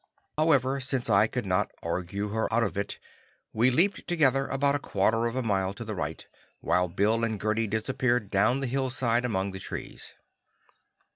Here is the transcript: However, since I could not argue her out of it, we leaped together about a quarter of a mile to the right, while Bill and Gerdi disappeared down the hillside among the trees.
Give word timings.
However, 0.35 0.79
since 0.79 1.11
I 1.11 1.27
could 1.27 1.45
not 1.45 1.69
argue 1.83 2.29
her 2.29 2.51
out 2.51 2.63
of 2.63 2.75
it, 2.75 2.97
we 3.53 3.69
leaped 3.69 4.07
together 4.07 4.47
about 4.47 4.73
a 4.73 4.79
quarter 4.79 5.27
of 5.27 5.35
a 5.35 5.43
mile 5.43 5.75
to 5.75 5.85
the 5.85 5.93
right, 5.93 6.25
while 6.59 6.87
Bill 6.87 7.23
and 7.23 7.39
Gerdi 7.39 7.67
disappeared 7.69 8.31
down 8.31 8.61
the 8.61 8.65
hillside 8.65 9.25
among 9.25 9.51
the 9.51 9.59
trees. 9.59 10.15